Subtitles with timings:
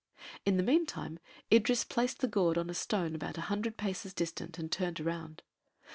[0.47, 1.19] In the meantime
[1.51, 5.43] Idris placed the gourd on a stone about a hundred paces distant and turned around.